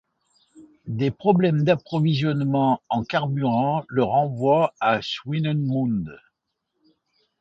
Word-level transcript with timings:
Des 0.87 1.11
problèmes 1.11 1.63
d'approvisionnement 1.63 2.81
en 2.89 3.03
carburant 3.03 3.85
le 3.87 4.01
renvoient 4.03 4.73
à 4.79 4.99
Swinnemunde. 5.03 6.19